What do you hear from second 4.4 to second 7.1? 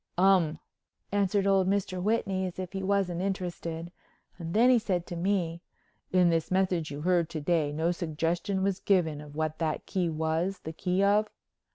then he said to me: "In this message you